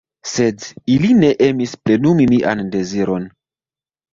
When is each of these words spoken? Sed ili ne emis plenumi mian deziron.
Sed 0.29 0.63
ili 0.93 1.11
ne 1.17 1.29
emis 1.49 1.75
plenumi 1.83 2.27
mian 2.33 2.65
deziron. 2.77 3.29